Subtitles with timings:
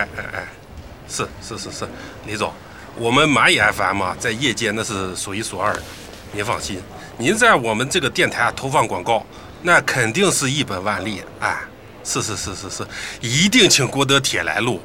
[0.00, 0.48] 哎哎哎，
[1.08, 1.88] 是是是是，
[2.24, 2.52] 李总，
[2.96, 5.82] 我们蚂蚁 FM 啊，在业界那是数一数二的，
[6.32, 6.80] 您放心，
[7.18, 9.26] 您在我们这个电台啊投放广告，
[9.60, 11.22] 那肯定是一本万利。
[11.40, 11.58] 哎，
[12.02, 12.86] 是是是是是，
[13.20, 14.80] 一定请郭德铁来录。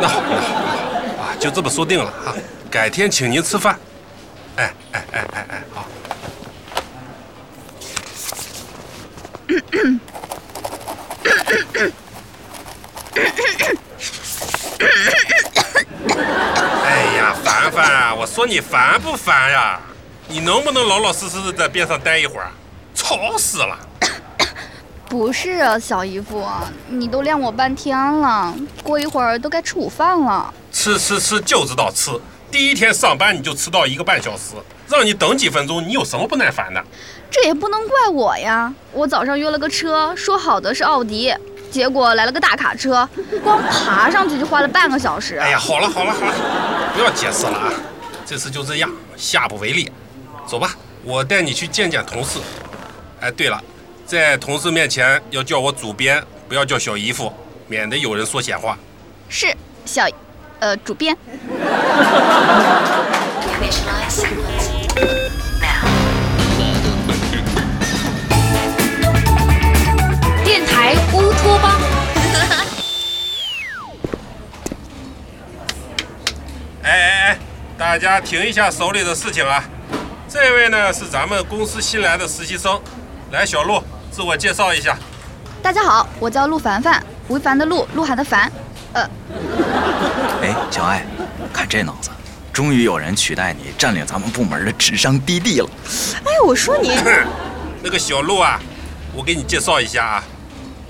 [0.00, 2.34] 那好，那好，那好啊，就这么说定了啊，
[2.70, 3.78] 改天请您吃饭。
[4.56, 5.86] 哎哎哎哎哎，好。
[16.84, 19.80] 哎呀，凡凡，我说你烦不烦呀？
[20.28, 22.50] 你能不能老老实实的在边上待一会儿？
[22.94, 23.76] 吵死了！
[25.08, 26.46] 不是啊，小姨夫，
[26.88, 30.54] 你都晾我半天了，过一会儿都该吃午饭了。
[30.72, 32.12] 吃吃吃就知道吃，
[32.50, 34.54] 第一天上班你就迟到一个半小时，
[34.88, 36.80] 让你等几分钟，你有什么不耐烦的？
[37.28, 41.34] 这也不能怪我呀，我早上约了个车，说好的是奥迪，
[41.70, 43.08] 结果来了个大卡车，
[43.42, 45.36] 光爬上去就花了半个小时。
[45.36, 46.34] 哎呀，好了好了好了，
[46.94, 47.72] 不要解释了啊，
[48.26, 49.90] 这次就这样，下不为例。
[50.46, 52.40] 走吧，我带你去见见同事。
[53.20, 53.62] 哎，对了，
[54.04, 57.32] 在同事面前要叫我主编，不要叫小姨夫，
[57.68, 58.76] 免得有人说闲话。
[59.28, 59.54] 是
[59.84, 60.04] 小，
[60.58, 61.16] 呃，主编。
[77.90, 79.64] 大家停一下手里的事情啊！
[80.28, 82.80] 这位呢是咱们公司新来的实习生，
[83.32, 83.82] 来，小陆，
[84.12, 84.96] 自我介绍一下。
[85.60, 88.48] 大家好，我叫陆凡凡，吴凡的陆，鹿晗的凡。
[88.92, 89.02] 呃，
[90.40, 91.04] 哎，小艾，
[91.52, 92.10] 看这脑子，
[92.52, 95.68] 终于有人取代你占领咱们部门的智商低地了。
[96.24, 96.92] 哎，我说你，
[97.82, 98.60] 那个小陆啊，
[99.12, 100.24] 我给你介绍一下啊，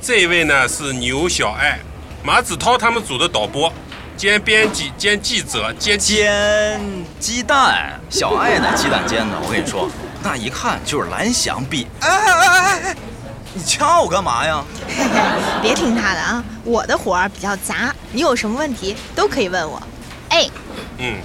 [0.03, 1.81] 这位呢是牛小艾，
[2.23, 3.73] 马子涛他们组的导播，
[4.21, 6.79] 兼编辑兼记者兼煎
[7.19, 9.89] 鸡蛋，小爱的鸡蛋煎的，我跟你说，
[10.23, 11.87] 那一看就是蓝翔毕。
[12.01, 12.97] 哎哎哎哎哎，
[13.55, 14.63] 你掐我干嘛呀？
[15.63, 19.83] 别听他的啊，我的活儿比较杂，你有什么问题都可以问我。
[20.29, 20.47] 哎，
[20.99, 21.17] 嗯，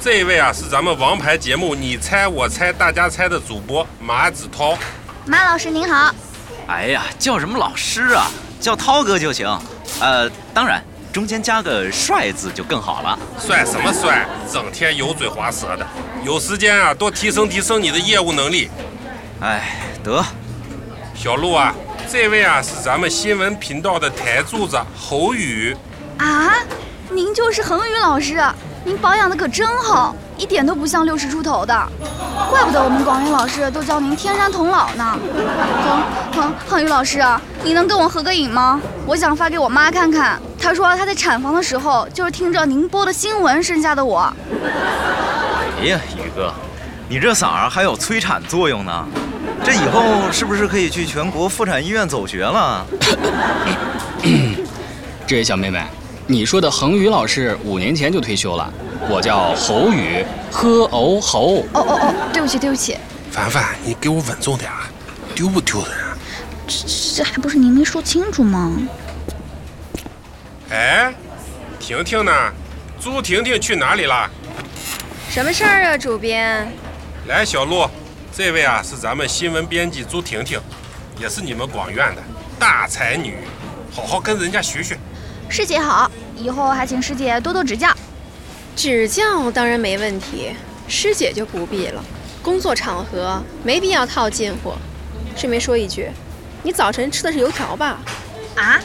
[0.00, 4.78] 这位啊是咱们王牌节目你猜我猜大家猜的主播马子涛。
[5.24, 6.14] 马老师您好。
[6.68, 8.30] 哎呀，叫什么老师啊？
[8.60, 9.48] 叫涛哥就行。
[9.98, 10.80] 呃，当然
[11.16, 13.18] 中间加个帅字就更好了。
[13.40, 14.26] 帅什么帅？
[14.52, 15.86] 整天油嘴滑舌的，
[16.22, 18.68] 有时间啊多提升提升你的业务能力。
[19.40, 20.22] 哎，得，
[21.14, 21.74] 小陆啊，
[22.12, 25.74] 这位啊是咱们新闻频道的台柱子侯宇。
[26.18, 26.52] 啊，
[27.08, 28.38] 您就是恒宇老师，
[28.84, 31.74] 您保养的可真好，一点都不像六十出头的，
[32.50, 35.18] 怪不得我们广宇老师都叫您天山童姥呢。
[35.82, 37.24] 恒恒恒宇老师，
[37.64, 38.78] 你能跟我合个影吗？
[39.06, 44.18] 我想发给我妈看看，她说他在产房的时候就是听着您播的新闻生下的我。
[45.80, 46.52] 哎呀，宇哥，
[47.08, 49.06] 你这嗓儿还有催产作用呢。
[49.64, 52.84] 这以后是不是可以去全国妇产医院走学了？
[55.24, 55.86] 这位小妹妹，
[56.26, 58.68] 你说的恒宇老师五年前就退休了，
[59.08, 61.64] 我叫侯宇，喝哦侯。
[61.74, 62.98] 哦哦哦，对不起对不起，
[63.30, 64.90] 凡凡，你给我稳重点啊，
[65.32, 66.18] 丢不丢人啊？
[66.66, 68.72] 这这还不是您没说清楚吗？
[70.70, 71.14] 哎，
[71.78, 72.32] 婷婷呢？
[73.00, 74.28] 朱婷婷去哪里了？
[75.30, 76.66] 什么事儿啊，主编？
[77.28, 77.88] 来，小陆，
[78.34, 80.60] 这位啊是咱们新闻编辑朱婷婷，
[81.20, 82.22] 也是你们广院的
[82.58, 83.36] 大才女，
[83.94, 84.98] 好好跟人家学学。
[85.48, 87.94] 师姐好，以后还请师姐多多指教。
[88.74, 90.50] 指教当然没问题，
[90.88, 92.04] 师姐就不必了。
[92.42, 94.74] 工作场合没必要套近乎。
[95.36, 96.10] 顺便说一句，
[96.64, 97.98] 你早晨吃的是油条吧？
[98.56, 98.80] 啊，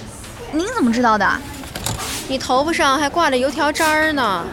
[0.52, 1.42] 您怎么知道的？
[2.31, 4.24] 你头发上还挂着油条渣儿呢。
[4.24, 4.46] 啊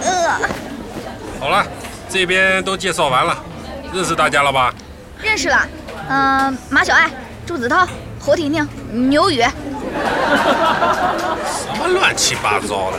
[0.00, 0.30] 呃，
[1.38, 1.62] 好了，
[2.08, 3.36] 这边都介绍完了，
[3.92, 4.72] 认识大家了吧？
[5.20, 5.68] 认识了。
[6.08, 7.10] 嗯、马小爱、
[7.44, 7.86] 朱子涛、
[8.18, 8.66] 侯婷婷、
[9.10, 9.42] 牛宇。
[9.42, 9.50] 什
[11.78, 12.98] 么乱七八糟的？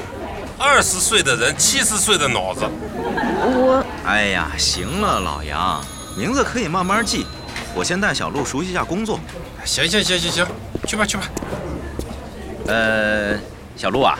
[0.60, 2.70] 二十岁的人，七十岁的脑子。
[3.02, 5.84] 我哎呀，行了，老杨，
[6.16, 7.26] 名字可以慢慢记。
[7.74, 9.20] 我先带小鹿熟悉一下工作。
[9.66, 10.46] 行行行行行，
[10.86, 11.24] 去吧去吧。
[12.70, 13.36] 呃，
[13.76, 14.16] 小鹿啊，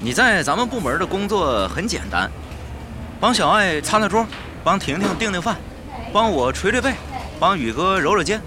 [0.00, 2.28] 你在咱们部门的工作很简单，
[3.20, 4.26] 帮小爱擦擦桌，
[4.64, 5.56] 帮婷婷订订饭，
[6.12, 6.92] 帮我捶捶背，
[7.38, 8.42] 帮宇哥揉揉肩，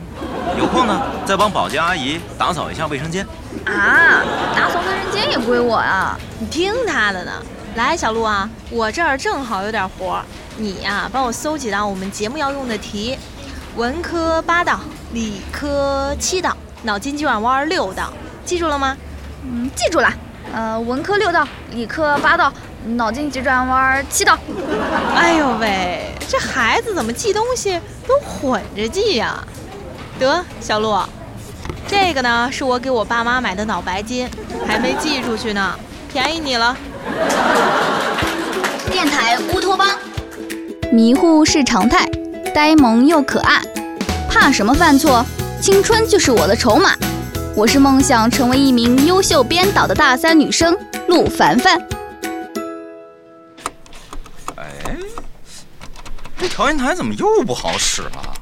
[0.58, 3.26] 有空呢再帮保洁阿姨打扫一下卫生间。
[3.66, 6.20] 啊，打扫卫生间也归我啊。
[6.38, 7.32] 你听他的呢。
[7.76, 10.22] 来，小鹿啊，我这儿正好有点活，
[10.58, 13.18] 你呀、帮我搜几道我们节目要用的题，
[13.78, 14.82] 文科八道，
[15.14, 18.12] 理科七道，脑筋急转弯六道，
[18.44, 18.98] 记住了吗？
[19.46, 20.10] 嗯，记住了。
[20.54, 22.52] 呃，文科六道，理科八道，
[22.96, 24.38] 脑筋急转弯七道。
[25.16, 29.44] 哎呦喂，这孩子怎么记东西都混着记呀、
[30.20, 30.98] 得，小鹿，
[31.88, 34.30] 这个呢是我给我爸妈买的脑白金，
[34.68, 35.76] 还没寄出去呢，
[36.12, 36.76] 便宜你了。
[38.92, 39.88] 电台乌托邦，
[40.92, 42.06] 迷糊是常态，
[42.54, 43.62] 呆萌又可爱，
[44.30, 45.26] 怕什么犯错？
[45.60, 46.92] 青春就是我的筹码。
[47.56, 50.76] 我是梦想成为一名优秀编导的大三女生
[51.08, 51.80] 陆凡凡。
[54.56, 54.98] 哎，
[56.36, 58.34] 这调音台怎么又不好使了？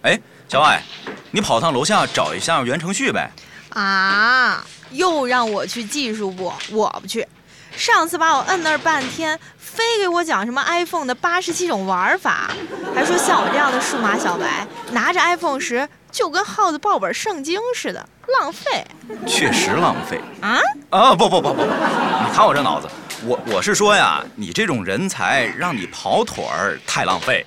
[0.00, 0.18] 哎，
[0.48, 0.82] 小艾，
[1.30, 3.30] 你跑趟楼下找一下袁程旭呗。
[3.74, 7.28] 啊，又让我去技术部，我不去。
[7.76, 12.50] 上次把我摁那儿半天，非给我讲什么 iPhone 的八十七种玩法，
[12.94, 18.08] 还说像我这样的数码小白拿着 iPhone 时就跟耗子抱本圣经似的，
[18.40, 18.86] 浪费
[19.26, 20.58] 确实浪费啊！
[20.90, 21.14] 啊！
[21.14, 22.88] 不不不不不，你看我这脑子，
[23.24, 27.46] 我我是说呀，你这种人才让你跑腿儿太浪费，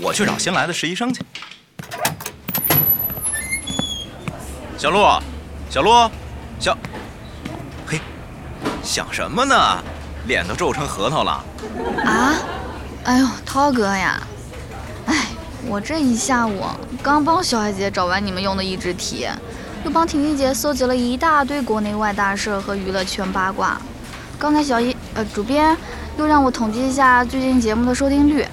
[0.00, 1.22] 我去找新来的实习生去。
[4.76, 5.06] 小鹿，
[5.70, 6.10] 小鹿，
[6.58, 6.76] 小，
[7.86, 8.00] 嘿，
[8.82, 9.54] 想什么呢？
[10.26, 11.44] 脸都皱成核桃了。
[12.04, 12.34] 啊，
[13.04, 14.31] 哎呦，涛哥呀，哎，
[15.64, 16.64] 我这一下午
[17.02, 19.28] 刚帮小海姐找完你们用的益智题，
[19.84, 23.80] 又帮婷婷姐搜集了一大堆国内外大事和娱乐圈八卦。
[24.38, 25.76] 刚才小一呃主编
[26.18, 28.44] 又让我统计一下最近节目的收听率，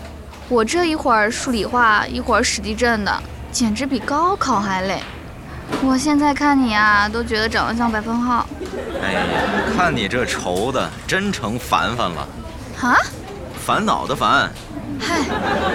[0.48, 5.02] 我这一会儿数理化，一会儿史地震的，简直比高考还累。
[5.84, 8.48] 我现在看你啊，都觉得长得像百分号。
[9.02, 9.22] 哎呀，
[9.76, 12.28] 看你这愁的，真成凡凡了，
[12.82, 12.96] 啊？
[13.66, 14.52] 烦恼的烦。
[15.00, 15.20] 嗨，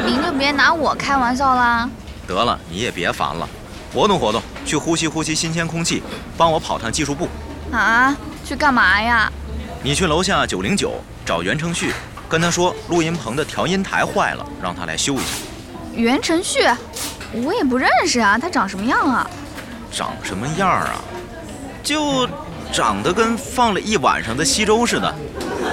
[0.05, 1.89] 您就别拿我开玩笑啦。
[2.29, 3.49] 得了，你也别烦了，
[3.95, 6.03] 活动活动，去呼吸呼吸新鲜空气，
[6.37, 7.27] 帮我跑趟技术部。
[7.73, 8.15] 啊？
[8.45, 9.33] 去干嘛呀？
[9.83, 11.95] 你去楼下九零九找袁承旭，
[12.29, 15.25] 跟他说录音棚的调音台坏了，让他来修一下。
[15.95, 16.59] 袁承旭，
[17.33, 19.27] 我也不认识啊，他长什么样啊？
[19.91, 21.01] 长什么样啊？
[21.83, 22.29] 就
[22.71, 25.15] 长得跟放了一晚上的稀粥似的，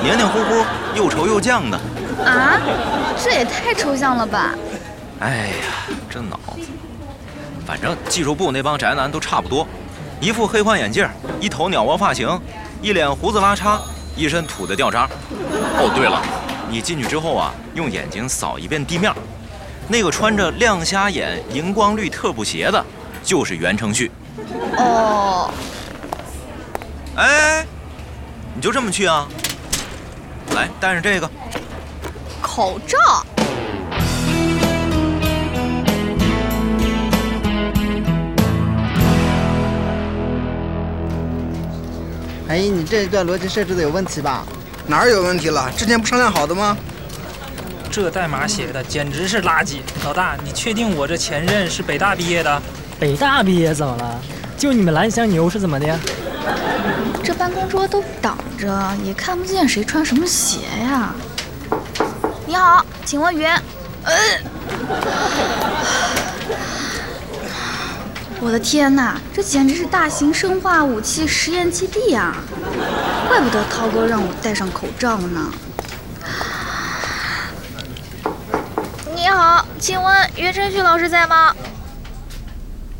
[0.01, 0.65] 黏黏糊糊，
[0.95, 1.77] 又稠又酱的。
[2.25, 2.59] 啊？
[3.23, 4.53] 这也太抽象了吧？
[5.19, 6.67] 哎呀，这脑子！
[7.65, 9.67] 反正技术部那帮宅男都差不多，
[10.19, 11.07] 一副黑框眼镜，
[11.39, 12.27] 一头鸟窝发型，
[12.81, 13.79] 一脸胡子拉碴，
[14.15, 15.07] 一身土的掉渣。
[15.77, 16.19] 哦，对了，
[16.69, 19.13] 你进去之后啊，用眼睛扫一遍地面，
[19.87, 22.83] 那个穿着亮瞎眼荧光绿特步鞋的，
[23.23, 24.11] 就是袁承旭。
[24.77, 25.51] 哦，
[27.15, 27.63] 哎，
[28.55, 29.27] 你就这么去啊？
[30.55, 31.29] 来，带上这个。
[32.53, 32.97] 口罩。
[42.49, 44.43] 哎，你这一段逻辑设置的有问题吧？
[44.85, 45.71] 哪儿有问题了？
[45.77, 46.77] 之前不商量好的吗？
[47.89, 49.77] 这代码写的简直是垃圾！
[50.03, 52.61] 老大，你确定我这前任是北大毕业的？
[52.99, 54.21] 北大毕业怎么了？
[54.57, 55.97] 就你们蓝翔牛是怎么的？
[57.23, 61.15] 这办公桌都挡着，也看不见谁穿什么鞋呀。
[62.51, 63.55] 你好，请问袁……
[64.03, 64.13] 呃，
[68.41, 72.35] 我的天哪，这简直是大型生化武器实验基地啊！
[73.29, 75.49] 怪不得涛哥让我戴上口罩呢。
[79.15, 81.55] 你好，请问袁晨旭老师在吗？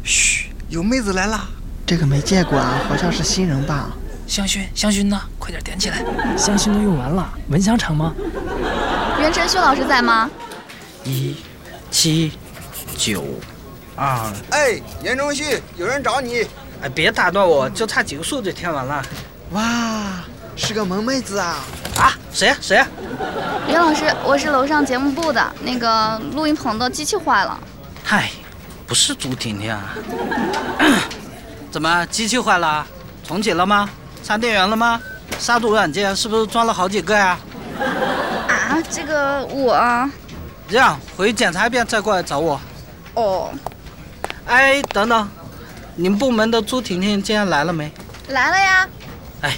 [0.02, 1.50] 嘘，有妹子来啦！
[1.86, 3.90] 这个没见过啊，好像是新人吧？
[4.26, 5.22] 香薰，香薰呢？
[5.38, 5.98] 快点点起来！
[6.38, 8.14] 香薰都用完了，蚊香厂吗？
[9.22, 10.28] 袁晨旭老师在吗？
[11.04, 11.36] 一、
[11.92, 12.32] 七、
[12.98, 13.24] 九、
[13.96, 14.34] 二。
[14.50, 16.48] 哎，袁晨旭，有人找你。
[16.82, 19.06] 哎，别打断我，就差几个数就填完了。
[19.52, 20.24] 哇，
[20.56, 21.58] 是个萌妹子啊！
[21.98, 22.88] 啊，谁呀、谁呀、
[23.68, 27.60] 袁老师，我是楼上节目部的，那个录音棚的机器坏了。
[28.04, 28.32] 嗨，
[28.88, 29.94] 不是朱婷婷啊。
[31.70, 32.84] 怎么机器坏了？
[33.24, 33.88] 重启了吗？
[34.24, 35.00] 插电源了吗？
[35.38, 37.40] 杀毒软件是不是装了好几个呀、啊，
[38.90, 40.10] 这个我……
[40.70, 42.60] 这样回去检查一遍再过来找我。
[43.16, 43.50] 哦，
[44.46, 45.28] 哎，等等，
[45.96, 47.92] 你们部门的朱婷婷今天来了没？
[48.30, 48.88] 来了呀。
[49.42, 49.58] 哎，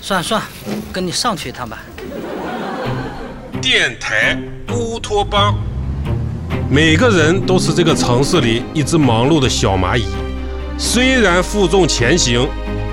[0.00, 0.46] 算了算了，
[0.92, 1.78] 跟你上去一趟吧。
[3.60, 4.38] 电台
[4.68, 5.54] 乌托邦。
[6.70, 10.06] 每个人都是这个城市里一只忙碌的小蚂蚁，
[10.78, 12.48] 虽然负重前行，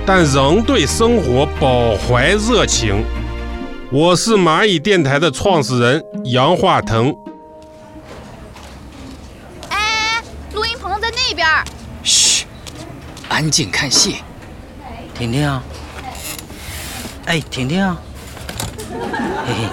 [0.07, 3.05] 但仍对生活饱怀热情。
[3.91, 7.11] 我是蚂蚁电台的创始人杨化腾。
[9.69, 10.21] 哎，
[10.53, 11.47] 录音棚在那边。
[12.03, 12.45] 嘘，
[13.27, 14.17] 安静看戏。
[15.15, 15.63] 婷婷啊，
[17.25, 17.99] 哎，婷婷啊，
[19.47, 19.69] 嘿嘿，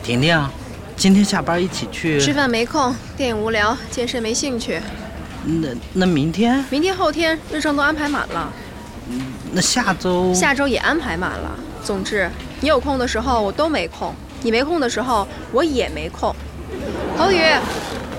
[0.00, 0.48] 婷婷啊，
[0.96, 4.80] 今天下班一起去吃饭没空，电影无聊，健身没兴趣。
[5.44, 6.64] 那那明天？
[6.70, 8.52] 明天后天日程都安排满了。
[9.50, 10.32] 那下周？
[10.32, 11.50] 下周也安排满了。
[11.82, 12.30] 总之，
[12.60, 16.34] 你有空的时候我都没空，你没空的时候我也没空。
[17.18, 17.40] 侯宇，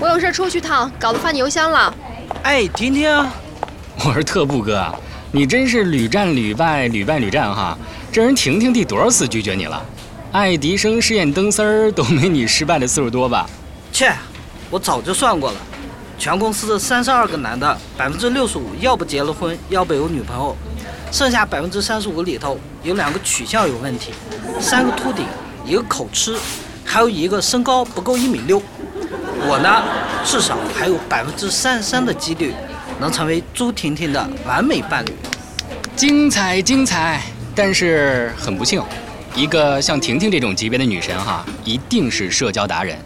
[0.00, 1.92] 我有事出去趟，稿子发你邮箱了。
[2.42, 3.10] 哎，婷婷，
[4.04, 4.86] 我是特步哥，
[5.32, 7.76] 你真是屡战屡败，屡败屡战哈。
[8.12, 9.84] 这人婷婷第多少次拒绝你了？
[10.30, 13.48] 爱迪生试验灯丝儿都没你失败的次数多吧？
[13.92, 14.12] 切，
[14.70, 15.56] 我早就算过了，
[16.16, 20.56] 全公司的三十二个男的，百分之六十五要不结了婚，要不有女朋友，
[21.10, 24.12] 剩下百分之三十五里头有两个取向有问题，
[24.60, 25.24] 三个秃顶，
[25.64, 26.36] 一个口吃，
[26.84, 28.60] 还有一个身高不够一米六。
[29.46, 29.82] 我呢，
[30.24, 32.52] 至少还有百分之三十三的几率
[33.00, 35.12] 能成为朱婷婷的完美伴侣。
[35.96, 37.22] 精彩精彩！
[37.54, 38.82] 但是很不幸，
[39.34, 42.96] 一个像婷婷这种级别的女神哈，一定是社交达人。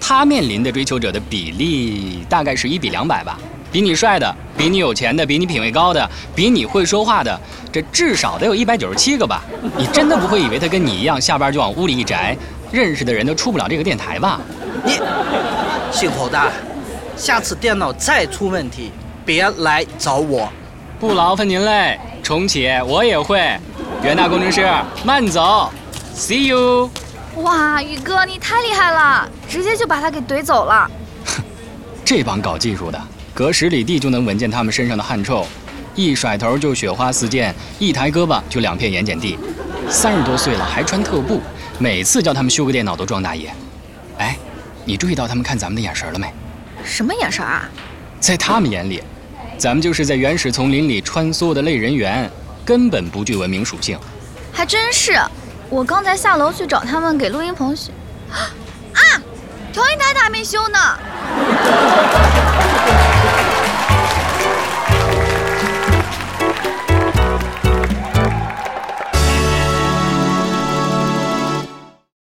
[0.00, 3.38] 她面临的追求者的比例大概是一比两百吧。
[3.74, 7.40] 比你帅的，比你有钱的，比你品味高的，比你会说话的，
[7.72, 9.42] 这至少得有一百九十七个吧。
[9.76, 12.36] 你真的不会以为他跟你一样，下班就往屋里一宅，
[12.70, 14.40] 认识的人都出不了这个电台吧？
[14.84, 14.92] 你，
[15.90, 16.40] 姓侯的，
[17.16, 18.92] 下次电脑再出问题，
[19.24, 20.48] 别来找我。
[21.00, 23.40] 不劳烦您嘞，重启我也会。
[24.04, 24.64] 袁大工程师，
[25.04, 25.68] 慢走
[26.14, 26.88] ，See you。
[27.38, 30.88] 哇，宇哥你太厉害了，直接就把他给怼走了。
[32.04, 33.00] 这帮搞技术的，
[33.34, 35.44] 隔十里地就能闻见他们身上的汗臭，
[35.96, 39.36] 一甩头就雪花四溅，一抬胳膊就两片盐碱地。
[39.90, 41.42] 三十多岁了还穿特步，
[41.80, 43.52] 每次叫他们修个电脑都装大爷。
[44.18, 44.38] 哎，
[44.84, 46.32] 你注意到他们看咱们的眼神了没？
[46.84, 47.68] 什么眼神啊？
[48.20, 49.02] 在他们眼里，
[49.58, 52.30] 咱们就是在原始丛林里穿梭的类人猿。
[52.64, 53.98] 根本不具文明属性，
[54.50, 55.20] 还真是。
[55.68, 57.90] 我刚才下楼去找他们给录音棚修，
[58.30, 58.40] 啊，
[59.70, 60.78] 调音台还没修呢。